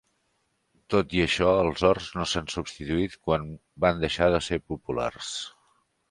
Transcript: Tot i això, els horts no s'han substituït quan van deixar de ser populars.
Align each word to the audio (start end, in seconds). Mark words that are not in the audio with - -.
Tot 0.93 1.11
i 1.17 1.19
això, 1.25 1.49
els 1.65 1.83
horts 1.89 2.07
no 2.19 2.25
s'han 2.31 2.49
substituït 2.53 3.17
quan 3.27 3.45
van 3.85 4.01
deixar 4.05 4.31
de 4.37 4.39
ser 4.47 4.59
populars. 4.73 5.29